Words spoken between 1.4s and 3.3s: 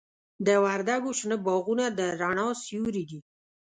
باغونه د رڼا سیوري دي.